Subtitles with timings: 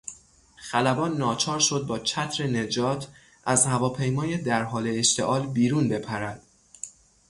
[0.55, 3.07] خلبان ناچار شد با چتر نجات
[3.45, 6.41] از هواپیمای در حال اشتعال بیرون بپرد.